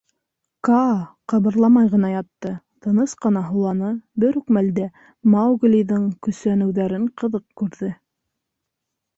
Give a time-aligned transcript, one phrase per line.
[0.67, 0.93] Каа
[1.33, 2.53] ҡыбырламай ғына ятты,
[2.87, 3.91] тыныс ҡына һуланы,
[4.25, 4.87] бер үк мәлдә
[5.35, 7.93] Мауглиҙың көсәнеүҙәрен ҡыҙыҡ күрҙе.